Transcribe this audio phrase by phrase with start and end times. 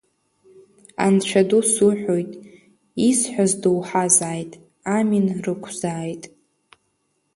[1.05, 2.31] Анцәа ду суҳәоит,
[3.07, 4.51] исҳәаз доуҳазааит,
[4.97, 6.23] амин рықәзааит!